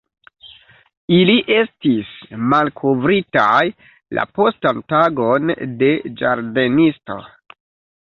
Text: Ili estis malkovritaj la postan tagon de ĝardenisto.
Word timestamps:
Ili 1.17 1.35
estis 1.55 2.15
malkovritaj 2.55 3.61
la 4.21 4.27
postan 4.41 4.85
tagon 4.97 5.57
de 5.85 5.95
ĝardenisto. 6.25 7.25